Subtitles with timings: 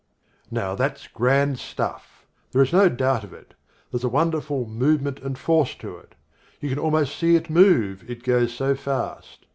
[0.49, 2.25] Now that's grand stuff.
[2.53, 3.53] There is no doubt of it.
[3.91, 6.15] There's a wonderful movement and force to it.
[6.59, 9.45] You can almost see it move, it goes so fast.